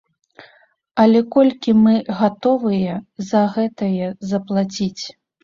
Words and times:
Але 1.03 1.19
колькі 1.35 1.75
мы 1.83 1.93
гатовыя 2.21 2.97
за 3.29 3.43
гэтае 3.59 4.09
заплаціць? 4.33 5.05